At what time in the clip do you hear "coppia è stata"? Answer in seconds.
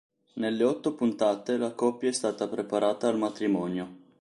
1.73-2.47